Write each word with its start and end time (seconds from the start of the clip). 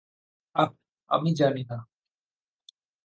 আহ, 0.55 0.69
আমি 1.11 1.29
জানি 1.35 1.61
না। 1.69 1.77